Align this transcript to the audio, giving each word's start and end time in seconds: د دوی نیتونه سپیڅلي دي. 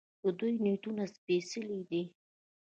د 0.21 0.23
دوی 0.39 0.53
نیتونه 0.65 1.03
سپیڅلي 1.15 1.81
دي. 1.89 2.03